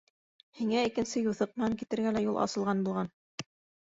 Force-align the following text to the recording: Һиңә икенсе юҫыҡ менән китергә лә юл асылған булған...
Һиңә 0.61 0.79
икенсе 0.91 1.21
юҫыҡ 1.25 1.53
менән 1.59 1.75
китергә 1.83 2.17
лә 2.17 2.25
юл 2.29 2.41
асылған 2.47 2.83
булған... 2.89 3.13